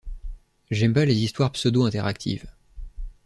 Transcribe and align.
J’aime 0.71 0.95
pas 0.95 1.05
les 1.05 1.13
histoires 1.19 1.51
pseudo-interactives. 1.51 2.47